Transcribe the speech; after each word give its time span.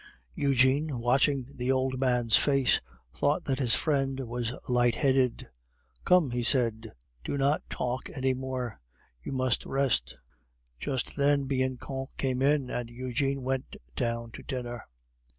Eugene, 0.33 0.97
watching 0.97 1.47
the 1.53 1.71
old 1.71 1.99
man's 2.01 2.35
face, 2.35 2.81
thought 3.13 3.45
that 3.45 3.59
his 3.59 3.75
friend 3.75 4.19
was 4.21 4.51
light 4.67 4.95
headed. 4.95 5.47
"Come," 6.05 6.31
he 6.31 6.41
said, 6.41 6.93
"do 7.23 7.37
not 7.37 7.61
talk 7.69 8.09
any 8.09 8.33
more, 8.33 8.81
you 9.21 9.31
must 9.31 9.63
rest" 9.63 10.17
Just 10.79 11.17
then 11.17 11.43
Bianchon 11.43 12.07
came 12.17 12.41
up, 12.41 12.47
and 12.47 12.89
Eugene 12.89 13.43
went 13.43 13.75
down 13.95 14.31
to 14.31 14.41
dinner. 14.41 14.85